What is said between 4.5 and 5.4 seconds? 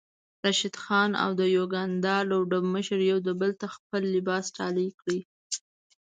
ډالۍ کړی